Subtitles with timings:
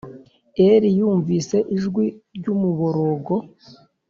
[0.67, 2.05] Eli yumvise ijwi
[2.37, 3.35] ry umuborogo